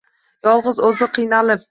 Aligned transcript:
Yolg‘iz 0.47 0.81
o‘zi 0.87 1.07
qiynalib. 1.19 1.69